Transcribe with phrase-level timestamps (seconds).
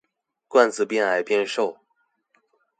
[0.47, 1.77] 罐子變矮變瘦